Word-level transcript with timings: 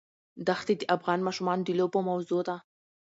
دښتې 0.47 0.73
د 0.77 0.81
افغان 0.95 1.19
ماشومانو 1.27 1.65
د 1.65 1.69
لوبو 1.79 1.99
موضوع 2.09 2.41
ده. 2.47 2.55